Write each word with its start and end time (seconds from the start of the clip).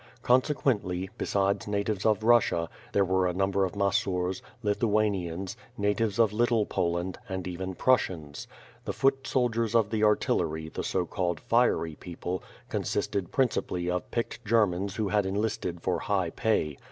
Consequently, 0.23 1.11
besides 1.19 1.67
natives 1.67 2.07
of 2.07 2.23
Russia, 2.23 2.69
there 2.91 3.05
were 3.05 3.27
a 3.27 3.33
number 3.35 3.65
of 3.65 3.75
Masurs, 3.75 4.41
Lithuanians, 4.63 5.55
natives 5.77 6.17
of 6.17 6.33
Little 6.33 6.65
Po 6.65 6.89
land, 6.89 7.19
and 7.29 7.47
even 7.47 7.75
Prussians. 7.75 8.47
The 8.85 8.93
foot 8.93 9.27
soldiers 9.27 9.75
and 9.75 9.91
the 9.91 10.03
artillery, 10.03 10.69
the 10.69 10.83
so 10.83 11.05
called 11.05 11.39
"fiery 11.39 11.93
people,'' 11.93 12.41
consisted 12.67 13.31
principally 13.31 13.91
of 13.91 14.09
picked 14.09 14.43
Germans 14.43 14.95
who 14.95 15.09
had 15.09 15.23
enlisted 15.27 15.83
for 15.83 15.99
high 15.99 16.31
pay. 16.31 16.79